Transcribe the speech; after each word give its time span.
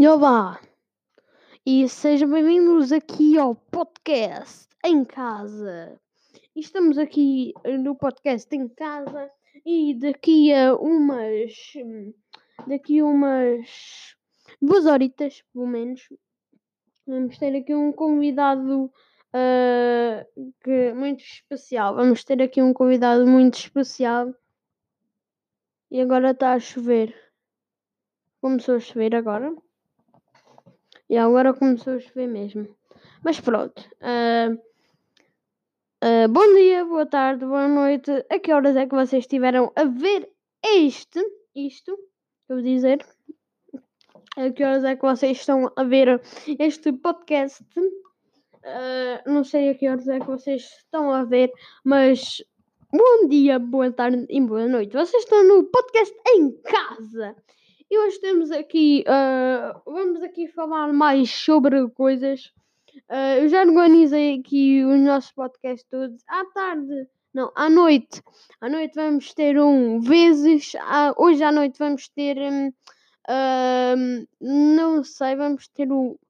Olá! 0.00 0.60
E 1.66 1.88
sejam 1.88 2.30
bem-vindos 2.30 2.92
aqui 2.92 3.36
ao 3.36 3.56
podcast 3.56 4.68
em 4.84 5.04
casa. 5.04 6.00
Estamos 6.54 6.96
aqui 6.98 7.52
no 7.80 7.96
podcast 7.96 8.54
em 8.54 8.68
casa 8.68 9.28
e 9.66 9.98
daqui 9.98 10.54
a 10.54 10.76
umas 10.76 11.52
daqui 12.68 13.00
a 13.00 13.04
umas 13.06 14.14
duas 14.62 14.86
horitas, 14.86 15.42
pelo 15.52 15.66
menos, 15.66 16.08
vamos 17.04 17.36
ter 17.36 17.56
aqui 17.56 17.74
um 17.74 17.90
convidado 17.90 18.84
uh, 19.34 20.52
que, 20.62 20.92
muito 20.92 21.24
especial. 21.24 21.96
Vamos 21.96 22.22
ter 22.22 22.40
aqui 22.40 22.62
um 22.62 22.72
convidado 22.72 23.26
muito 23.26 23.54
especial. 23.54 24.32
E 25.90 26.00
agora 26.00 26.30
está 26.30 26.52
a 26.52 26.60
chover. 26.60 27.12
Começou 28.40 28.76
a 28.76 28.80
chover 28.80 29.16
agora. 29.16 29.52
E 31.08 31.16
agora 31.16 31.54
começou 31.54 31.94
a 31.94 32.00
chover 32.00 32.28
mesmo. 32.28 32.68
Mas 33.24 33.40
pronto. 33.40 33.80
Uh, 34.02 34.54
uh, 36.04 36.28
bom 36.28 36.54
dia, 36.54 36.84
boa 36.84 37.06
tarde, 37.06 37.46
boa 37.46 37.66
noite. 37.66 38.10
A 38.30 38.38
que 38.38 38.52
horas 38.52 38.76
é 38.76 38.86
que 38.86 38.94
vocês 38.94 39.24
estiveram 39.24 39.72
a 39.74 39.84
ver 39.84 40.28
este? 40.62 41.18
Isto, 41.54 41.98
eu 42.48 42.60
dizer. 42.60 43.04
A 44.36 44.50
que 44.50 44.62
horas 44.62 44.84
é 44.84 44.96
que 44.96 45.02
vocês 45.02 45.38
estão 45.38 45.72
a 45.76 45.82
ver 45.82 46.20
este 46.58 46.92
podcast? 46.92 47.64
Uh, 47.76 49.30
não 49.30 49.44
sei 49.44 49.70
a 49.70 49.74
que 49.74 49.88
horas 49.88 50.08
é 50.08 50.20
que 50.20 50.26
vocês 50.26 50.62
estão 50.62 51.10
a 51.10 51.24
ver, 51.24 51.50
mas 51.82 52.44
bom 52.92 53.28
dia, 53.28 53.58
boa 53.58 53.90
tarde 53.90 54.26
e 54.28 54.40
boa 54.42 54.68
noite. 54.68 54.92
Vocês 54.92 55.22
estão 55.22 55.42
no 55.42 55.64
podcast 55.64 56.14
em 56.34 56.52
casa. 56.60 57.34
E 57.90 57.98
hoje 57.98 58.20
temos 58.20 58.50
aqui, 58.50 59.02
uh, 59.08 59.80
vamos 59.90 60.22
aqui 60.22 60.46
falar 60.48 60.92
mais 60.92 61.30
sobre 61.30 61.88
coisas. 61.88 62.52
Uh, 63.10 63.40
eu 63.40 63.48
já 63.48 63.62
organizei 63.62 64.38
aqui 64.38 64.84
os 64.84 65.00
nossos 65.00 65.32
podcasts 65.32 65.88
todos. 65.90 66.22
À 66.28 66.44
tarde, 66.52 67.08
não, 67.32 67.50
à 67.54 67.70
noite. 67.70 68.22
À 68.60 68.68
noite 68.68 68.94
vamos 68.94 69.32
ter 69.32 69.58
um 69.58 70.00
vezes. 70.00 70.74
Uh, 70.74 71.14
hoje 71.16 71.42
à 71.42 71.50
noite 71.50 71.78
vamos 71.78 72.10
ter, 72.10 72.36
um, 72.36 74.26
não 74.38 75.02
sei, 75.02 75.34
vamos 75.34 75.66
ter 75.68 75.90
o 75.90 76.20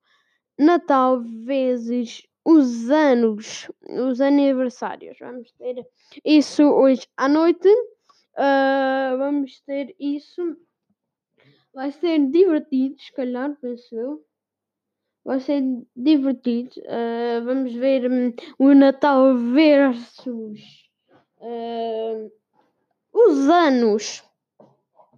Natal 0.57 1.21
vezes 1.45 2.23
os 2.45 2.89
anos, 2.89 3.69
os 3.83 4.21
aniversários. 4.21 5.19
Vamos 5.19 5.51
ter 5.55 5.85
isso 6.25 6.63
hoje 6.63 7.05
à 7.17 7.29
noite. 7.29 7.69
vamos 9.19 9.61
ter 9.63 9.93
isso 9.99 10.57
Vai 11.79 11.93
ser 11.93 12.19
divertido, 12.27 13.01
se 13.01 13.13
calhar, 13.13 13.57
penso 13.61 13.95
eu. 13.95 14.27
Vai 15.25 15.39
ser 15.39 15.63
divertido. 15.95 16.73
Uh, 16.81 17.45
vamos 17.45 17.73
ver 17.73 18.11
um, 18.11 18.35
o 18.59 18.75
Natal 18.75 19.37
versus 19.37 20.91
uh, 21.37 22.33
os 23.13 23.49
anos. 23.49 24.25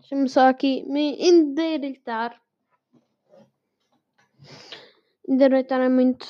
Deixa-me 0.00 0.28
só 0.28 0.48
aqui 0.48 0.84
me 0.86 1.16
endireitar. 1.26 2.38
Endireitar 5.26 5.80
é 5.80 5.88
muito. 5.88 6.26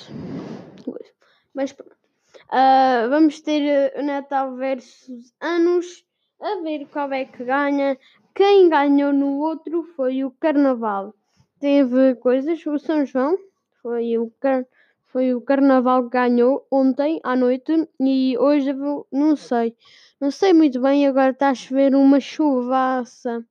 Mas 1.53 1.73
pronto. 1.73 1.97
Uh, 2.45 3.11
vamos 3.11 3.41
ter 3.41 3.93
o 3.99 4.03
Natal 4.05 4.55
versus 4.55 5.35
anos. 5.41 6.07
A 6.41 6.61
ver 6.63 6.87
qual 6.87 7.13
é 7.13 7.25
que 7.25 7.45
ganha. 7.45 7.99
Quem 8.35 8.69
ganhou 8.69 9.13
no 9.13 9.39
outro 9.39 9.83
foi 9.95 10.25
o 10.25 10.31
Carnaval. 10.31 11.15
Teve 11.59 12.15
coisas, 12.17 12.65
o 12.67 12.79
São 12.79 13.05
João 13.05 13.39
foi 13.83 14.17
o, 14.19 14.31
car 14.41 14.65
foi 15.07 15.35
o 15.35 15.41
Carnaval 15.41 16.05
que 16.05 16.11
ganhou 16.11 16.67
ontem 16.71 17.21
à 17.23 17.35
noite 17.35 17.89
e 18.01 18.37
hoje 18.39 18.73
não 19.11 19.37
sei. 19.37 19.77
Não 20.21 20.31
sei 20.31 20.53
muito 20.53 20.81
bem, 20.81 21.07
agora 21.07 21.31
está 21.31 21.51
a 21.51 21.55
chover 21.55 21.95
uma 21.95 22.21
chuvaça. 22.21 23.45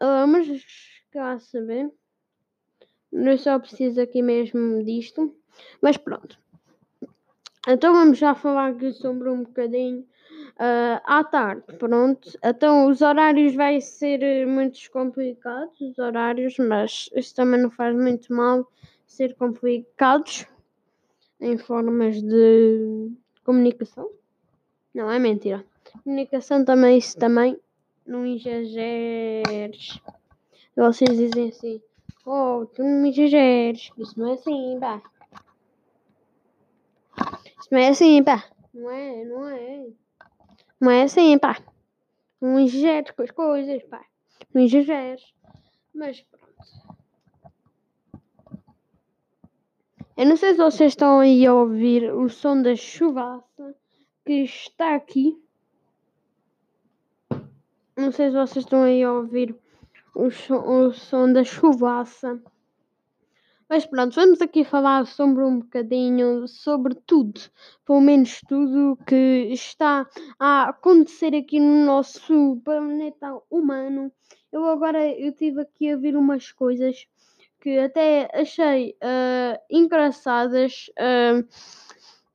Uh, 0.00 0.26
mas 0.26 0.46
cá 1.10 1.32
a 1.32 1.38
saber. 1.38 1.90
Eu 3.12 3.38
só 3.38 3.58
preciso 3.58 4.00
aqui 4.00 4.22
mesmo 4.22 4.84
disto. 4.84 5.34
Mas 5.82 5.96
pronto. 5.96 6.38
Então 7.68 7.92
vamos 7.92 8.18
já 8.18 8.34
falar 8.34 8.70
aqui 8.70 8.92
sobre 8.92 9.28
um 9.28 9.42
bocadinho 9.42 10.06
uh, 10.56 11.00
à 11.04 11.24
tarde, 11.24 11.62
pronto. 11.78 12.30
Então 12.42 12.88
os 12.88 13.00
horários 13.00 13.54
vai 13.54 13.80
ser 13.80 14.22
eh, 14.22 14.46
muito 14.46 14.78
complicados, 14.90 15.80
os 15.80 15.98
horários, 15.98 16.56
mas 16.58 17.08
isso 17.14 17.34
também 17.34 17.60
não 17.60 17.70
faz 17.70 17.94
muito 17.94 18.32
mal 18.32 18.66
ser 19.06 19.34
complicados 19.34 20.46
em 21.40 21.56
formas 21.58 22.22
de 22.22 23.10
comunicação. 23.44 24.10
Não, 24.94 25.10
é 25.10 25.18
mentira. 25.18 25.64
Comunicação 26.04 26.64
também, 26.64 26.98
isso 26.98 27.18
também 27.18 27.58
não 28.06 28.26
exageres. 28.26 30.00
Vocês 30.76 31.16
dizem 31.16 31.48
assim, 31.48 31.82
oh, 32.26 32.66
tu 32.66 32.82
não 32.82 33.06
exageres, 33.06 33.90
isso 33.96 34.18
não 34.18 34.30
é 34.30 34.32
assim, 34.34 34.78
pá. 34.80 35.02
Isso 37.60 37.68
não 37.70 37.78
é 37.78 37.88
assim, 37.88 38.22
pá. 38.22 38.44
Não 38.72 38.90
é, 38.90 39.24
não 39.24 39.48
é. 39.48 39.86
Não 40.80 40.90
é 40.90 41.02
assim, 41.02 41.38
pá. 41.38 41.58
Não 42.40 42.58
exageres 42.58 43.10
com 43.10 43.22
as 43.22 43.30
coisas, 43.30 43.82
pá. 43.84 44.02
Não 44.54 44.62
exageres. 44.62 45.34
Mas 45.94 46.22
pronto. 46.22 46.50
Eu 50.16 50.26
não 50.26 50.36
sei 50.36 50.52
se 50.52 50.58
vocês 50.58 50.92
estão 50.92 51.20
aí 51.20 51.46
a 51.46 51.54
ouvir 51.54 52.12
o 52.12 52.28
som 52.28 52.60
da 52.60 52.74
chuvaça 52.76 53.74
que 54.24 54.44
está 54.44 54.94
aqui. 54.94 55.42
Não 57.96 58.12
sei 58.12 58.30
se 58.30 58.36
vocês 58.36 58.64
estão 58.64 58.82
aí 58.82 59.02
a 59.02 59.12
ouvir 59.12 59.54
o 60.14 60.30
som, 60.30 60.56
o 60.56 60.92
som 60.92 61.32
da 61.32 61.44
chuvaça. 61.44 62.40
Mas 63.70 63.86
pronto, 63.86 64.16
vamos 64.16 64.42
aqui 64.42 64.64
falar 64.64 65.06
sobre 65.06 65.44
um 65.44 65.60
bocadinho 65.60 66.48
sobre 66.48 66.92
tudo, 67.06 67.40
pelo 67.86 68.00
menos 68.00 68.40
tudo 68.48 68.98
que 69.06 69.48
está 69.52 70.08
a 70.40 70.70
acontecer 70.70 71.36
aqui 71.36 71.60
no 71.60 71.86
nosso 71.86 72.60
planeta 72.64 73.40
humano. 73.48 74.10
Eu 74.50 74.64
agora 74.64 75.08
eu 75.16 75.32
tive 75.32 75.60
aqui 75.60 75.88
a 75.88 75.96
ver 75.96 76.16
umas 76.16 76.50
coisas 76.50 77.06
que 77.60 77.78
até 77.78 78.28
achei 78.34 78.96
uh, 79.04 79.56
engraçadas. 79.70 80.90
Uh, 80.98 81.46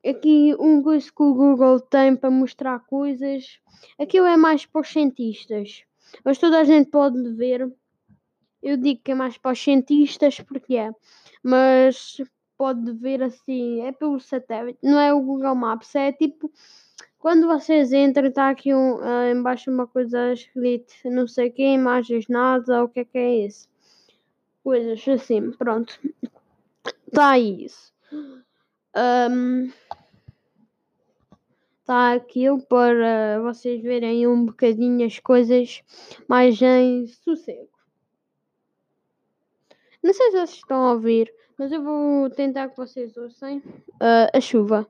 aqui 0.10 0.56
um 0.58 0.82
coisa 0.82 1.06
que 1.06 1.22
o 1.22 1.34
Google 1.34 1.82
tem 1.82 2.16
para 2.16 2.32
mostrar 2.32 2.80
coisas. 2.88 3.60
Aquilo 4.00 4.26
é 4.26 4.38
mais 4.38 4.66
para 4.66 4.80
os 4.80 4.88
cientistas, 4.88 5.84
mas 6.24 6.38
toda 6.38 6.62
a 6.62 6.64
gente 6.64 6.90
pode 6.90 7.22
ver. 7.34 7.70
Eu 8.66 8.78
digo 8.78 9.00
que 9.04 9.12
é 9.12 9.16
mais 9.16 9.38
para 9.38 9.52
os 9.52 9.62
cientistas 9.62 10.40
porque 10.42 10.76
é 10.76 10.92
mas 11.44 12.18
pode 12.58 12.92
ver 12.94 13.22
assim, 13.22 13.82
é 13.82 13.92
pelo 13.92 14.20
satélite, 14.20 14.80
não 14.82 15.00
é 15.00 15.14
o 15.14 15.22
Google 15.22 15.54
Maps, 15.54 15.94
é 15.94 16.12
tipo 16.12 16.52
quando 17.20 17.48
vocês 17.48 17.94
entram, 17.94 18.28
está 18.28 18.50
aqui 18.50 18.74
um, 18.74 18.96
uh, 18.96 19.32
embaixo 19.32 19.72
uma 19.72 19.86
coisa 19.86 20.34
escrita, 20.34 20.94
não 21.06 21.28
sei 21.28 21.50
que, 21.50 21.64
imagens 21.64 22.28
nada, 22.28 22.84
o 22.84 22.90
que 22.90 23.00
é 23.02 23.06
que 23.06 23.18
é 23.18 23.46
isso? 23.46 23.68
Coisas 24.64 25.08
assim, 25.08 25.52
pronto. 25.52 26.00
Está 27.08 27.38
isso. 27.40 27.94
Um, 28.96 29.72
está 31.80 32.14
aquilo 32.14 32.62
para 32.64 33.42
vocês 33.42 33.82
verem 33.82 34.28
um 34.28 34.46
bocadinho 34.46 35.06
as 35.06 35.20
coisas 35.20 35.84
mais 36.28 36.62
em 36.62 37.08
sossego. 37.08 37.75
Não 40.06 40.14
sei 40.14 40.28
se 40.28 40.38
vocês 40.38 40.50
estão 40.52 40.86
a 40.86 40.92
ouvir, 40.92 41.34
mas 41.58 41.72
eu 41.72 41.82
vou 41.82 42.30
tentar 42.30 42.70
que 42.70 42.78
vocês 42.78 43.18
ouçam 43.18 43.58
uh, 43.58 44.30
a 44.32 44.40
chuva. 44.40 44.88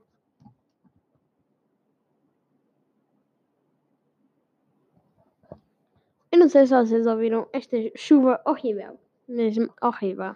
Eu 6.30 6.38
não 6.38 6.50
sei 6.50 6.68
se 6.68 6.76
vocês 6.76 7.08
ouviram 7.08 7.48
esta 7.54 7.78
chuva 7.96 8.42
horrível. 8.46 9.00
Mesmo 9.26 9.74
horrível. 9.82 10.36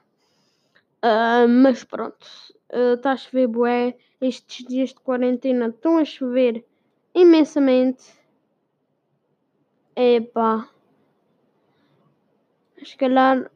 Uh, 1.03 1.45
mas 1.61 1.83
pronto. 1.83 2.25
Está 2.69 3.09
uh, 3.09 3.13
a 3.13 3.17
chover 3.17 3.47
bué. 3.47 3.97
Estes 4.21 4.65
dias 4.65 4.91
de 4.91 5.01
quarentena 5.01 5.67
estão 5.67 5.97
a 5.97 6.05
chover 6.05 6.65
imensamente. 7.13 8.17
Epá. 9.93 10.69
Se 12.81 12.95
calhar 12.95 13.51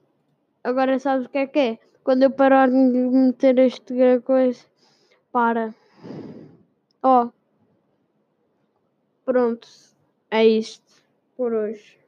Agora 0.63 0.97
sabes 0.99 1.25
o 1.25 1.29
que 1.29 1.37
é 1.39 1.47
que 1.47 1.59
é? 1.59 1.79
Quando 2.03 2.23
eu 2.23 2.31
parar 2.31 2.69
de 2.69 2.75
meter 2.75 3.57
este 3.59 3.93
coisa, 4.21 4.65
para. 5.31 5.73
Ó. 7.01 7.25
Oh. 7.25 7.31
Pronto. 9.25 9.67
É 10.29 10.45
isto 10.45 11.03
por 11.37 11.53
hoje. 11.53 11.99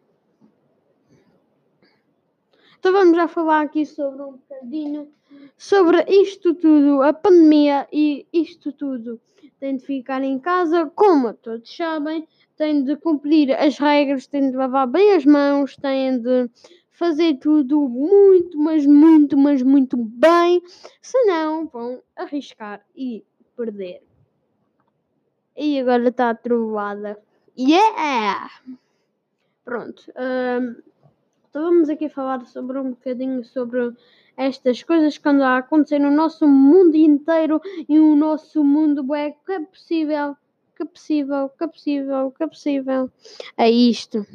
Então 2.79 2.91
vamos 2.91 3.15
já 3.15 3.27
falar 3.27 3.61
aqui 3.61 3.85
sobre 3.85 4.21
um 4.21 4.33
bocadinho 4.33 5.11
sobre 5.57 6.03
isto 6.07 6.53
tudo, 6.53 7.01
a 7.01 7.13
pandemia 7.13 7.87
e 7.91 8.25
isto 8.31 8.71
tudo. 8.71 9.19
Tem 9.59 9.77
de 9.77 9.85
ficar 9.85 10.21
em 10.21 10.37
casa, 10.37 10.91
como 10.93 11.33
todos 11.33 11.75
sabem, 11.75 12.27
tem 12.57 12.83
de 12.83 12.95
cumprir 12.97 13.51
as 13.53 13.77
regras, 13.77 14.27
tem 14.27 14.51
de 14.51 14.57
lavar 14.57 14.87
bem 14.87 15.13
as 15.13 15.25
mãos, 15.25 15.75
tem 15.75 16.19
de 16.19 16.49
fazer 16.95 17.35
tudo 17.35 17.87
muito, 17.89 18.57
mas 18.57 18.85
muito, 18.85 19.37
mas 19.37 19.61
muito 19.61 19.97
bem, 19.97 20.61
senão 21.01 21.67
vão 21.67 22.01
arriscar 22.15 22.85
e 22.95 23.23
perder. 23.55 24.01
E 25.55 25.79
agora 25.79 26.09
está 26.09 26.33
trovada. 26.33 27.21
Yeah! 27.57 28.49
Pronto. 29.63 30.03
Um, 30.15 30.75
então 31.49 31.63
vamos 31.63 31.89
aqui 31.89 32.09
falar 32.09 32.45
sobre 32.45 32.77
um 32.77 32.91
bocadinho 32.91 33.43
sobre 33.45 33.93
estas 34.37 34.83
coisas 34.83 35.17
que 35.17 35.27
andam 35.27 35.47
a 35.47 35.57
acontecer 35.57 35.99
no 35.99 36.11
nosso 36.11 36.47
mundo 36.47 36.95
inteiro 36.95 37.61
e 37.87 37.97
no 37.97 38.15
nosso 38.15 38.63
mundo 38.63 39.13
é 39.15 39.31
que 39.31 39.51
é 39.51 39.59
possível, 39.61 40.35
que 40.75 40.83
é 40.83 40.85
possível, 40.85 41.49
que 41.49 41.63
é 41.63 41.67
possível, 41.67 42.31
que 42.31 42.43
é 42.43 42.47
possível. 42.47 43.11
É 43.57 43.69
isto. 43.69 44.25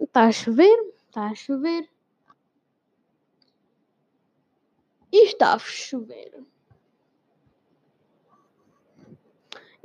Está 0.00 0.24
a 0.24 0.32
chover, 0.32 0.94
está 1.06 1.26
a 1.26 1.34
chover. 1.34 1.88
E 5.12 5.26
está 5.26 5.54
a 5.54 5.58
chover. 5.58 6.42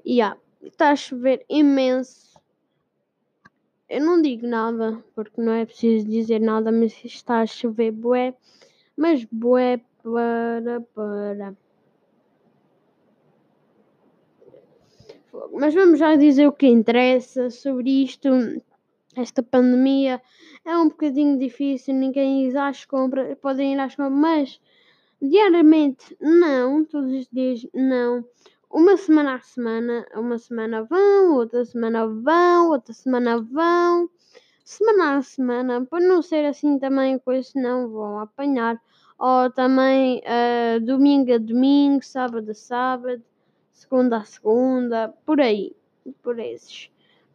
Yeah, 0.06 0.40
está 0.62 0.92
a 0.92 0.96
chover 0.96 1.46
imenso. 1.48 2.30
Eu 3.88 4.02
não 4.02 4.22
digo 4.22 4.48
nada, 4.48 5.04
porque 5.16 5.42
não 5.42 5.52
é 5.54 5.66
preciso 5.66 6.08
dizer 6.08 6.40
nada, 6.40 6.72
mas 6.72 7.04
está 7.04 7.42
a 7.42 7.46
chover 7.46 7.92
bué. 7.92 8.36
Mas 8.96 9.24
bué 9.26 9.82
para, 10.04 10.82
para. 10.94 11.58
Mas 15.54 15.74
vamos 15.74 16.00
já 16.00 16.16
dizer 16.16 16.48
o 16.48 16.52
que 16.52 16.68
interessa 16.68 17.50
sobre 17.50 18.04
isto. 18.04 18.30
Esta 19.16 19.42
pandemia 19.42 20.22
é 20.66 20.78
um 20.78 20.90
bocadinho 20.90 21.38
difícil, 21.38 21.94
ninguém 21.94 22.48
ir 22.48 22.58
às 22.58 22.86
compras, 22.86 23.38
podem 23.40 23.74
ir 23.74 23.80
às 23.80 23.96
compras, 23.96 24.20
mas 24.20 24.62
diariamente 25.22 26.16
não, 26.20 26.86
todos 26.86 27.12
os 27.12 27.28
dias 27.32 27.66
não 27.74 28.24
uma 28.72 28.96
semana 28.98 29.36
a 29.36 29.40
semana, 29.40 30.06
uma 30.14 30.38
semana 30.38 30.84
vão, 30.84 31.34
outra 31.34 31.66
semana 31.66 32.08
vão, 32.08 32.70
outra 32.70 32.94
semana 32.94 33.42
vão, 33.42 34.08
semana 34.64 35.18
a 35.18 35.22
semana, 35.24 35.86
para 35.86 36.06
não 36.06 36.22
ser 36.22 36.46
assim 36.46 36.78
também 36.78 37.18
coisa, 37.18 37.50
não 37.56 37.90
vão 37.90 38.20
apanhar. 38.20 38.80
Ou 39.18 39.50
também 39.52 40.22
uh, 40.22 40.80
domingo 40.86 41.34
a 41.34 41.38
domingo, 41.40 42.06
sábado 42.06 42.52
a 42.52 42.54
sábado, 42.54 43.24
segunda 43.74 44.18
a 44.18 44.24
segunda, 44.24 45.14
por 45.26 45.42
aí, 45.42 45.76
por 46.22 46.38
esses. 46.38 46.92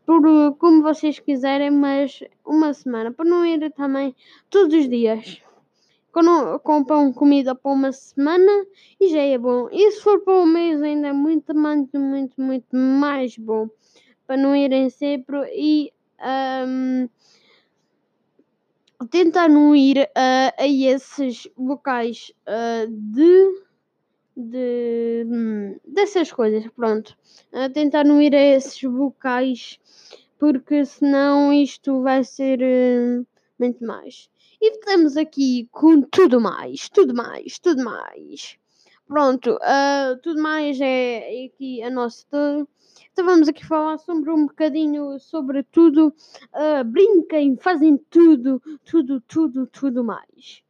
Por 0.07 0.23
como 0.59 0.83
vocês 0.83 1.19
quiserem, 1.19 1.71
mas 1.71 2.23
uma 2.45 2.75
semana, 2.75 3.13
para 3.13 3.25
não 3.25 3.45
ir 3.45 3.73
também 3.73 4.15
todos 4.51 4.75
os 4.75 4.89
dias. 4.89 5.41
Quando 6.13 6.61
compram 6.61 7.13
comida 7.13 7.55
para 7.55 7.73
uma 7.73 7.91
semana 7.91 8.67
e 9.01 9.09
já 9.09 9.21
é 9.21 9.37
bom. 9.37 9.69
E 9.73 9.91
se 9.91 10.01
for 10.01 10.21
para 10.21 10.35
um 10.35 10.47
mês 10.47 10.81
ainda 10.81 11.09
é 11.09 11.13
muito, 11.13 11.55
muito, 11.57 11.99
muito, 11.99 12.41
muito 12.41 12.77
mais 12.77 13.37
bom. 13.37 13.69
Para 14.27 14.37
não 14.37 14.55
irem 14.55 14.89
sempre 14.91 15.39
e 15.53 15.93
um, 16.67 17.09
tentar 19.11 19.49
não 19.49 19.75
ir 19.75 19.99
uh, 19.99 20.55
a 20.57 20.67
esses 20.67 21.49
locais 21.59 22.33
uh, 22.47 22.91
de, 22.91 23.64
de 24.37 25.25
hum, 25.27 25.79
dessas 25.87 26.33
coisas, 26.33 26.67
pronto. 26.75 27.17
Uh, 27.53 27.73
tentar 27.73 28.05
não 28.05 28.21
ir 28.21 28.35
a 28.35 28.41
esses 28.41 28.83
locais 28.83 29.79
porque 30.39 30.85
senão 30.85 31.53
isto 31.53 32.03
vai 32.03 32.25
ser 32.25 32.61
hum, 32.63 33.25
muito 33.59 33.85
mais. 33.85 34.29
E 34.61 34.73
estamos 34.73 35.17
aqui 35.17 35.69
com 35.71 36.03
tudo 36.03 36.41
mais, 36.41 36.89
tudo 36.89 37.15
mais, 37.15 37.59
tudo 37.59 37.85
mais. 37.85 38.57
Pronto, 39.07 39.57
uh, 39.57 40.19
tudo 40.23 40.41
mais 40.43 40.81
é, 40.81 41.43
é 41.43 41.47
aqui 41.47 41.83
a 41.83 41.91
nossa. 41.91 42.27
Então 43.13 43.25
vamos 43.25 43.49
aqui 43.49 43.65
falar 43.65 43.99
sobre 43.99 44.31
um 44.31 44.47
bocadinho 44.47 45.19
sobre 45.21 45.63
tudo. 45.65 46.09
Uh, 46.53 46.85
brinquem, 46.85 47.57
fazem 47.57 47.99
tudo, 48.11 48.61
tudo, 48.85 49.21
tudo, 49.21 49.67
tudo 49.67 50.03
mais. 50.03 50.64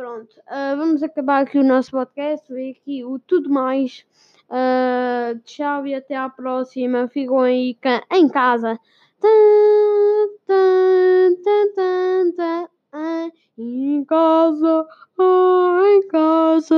Pronto, 0.00 0.40
uh, 0.46 0.76
vamos 0.78 1.02
acabar 1.02 1.42
aqui 1.42 1.58
o 1.58 1.62
nosso 1.62 1.90
podcast. 1.90 2.50
Vem 2.50 2.70
aqui 2.70 3.04
o 3.04 3.18
tudo 3.18 3.50
mais. 3.50 4.06
Uh, 4.48 5.38
tchau 5.40 5.86
e 5.86 5.94
até 5.94 6.16
à 6.16 6.26
próxima. 6.26 7.06
Ficam 7.06 7.40
aí 7.40 7.76
em 8.10 8.26
casa. 8.26 8.80
Em 9.22 10.38
casa, 14.06 14.86
em 15.18 16.08
casa, 16.08 16.76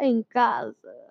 em 0.00 0.22
casa. 0.24 1.09